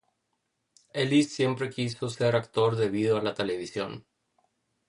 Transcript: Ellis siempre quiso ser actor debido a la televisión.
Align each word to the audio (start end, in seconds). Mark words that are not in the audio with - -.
Ellis 1.01 1.31
siempre 1.35 1.69
quiso 1.69 2.09
ser 2.09 2.35
actor 2.35 2.75
debido 2.75 3.17
a 3.19 3.21
la 3.21 3.35
televisión. 3.35 4.03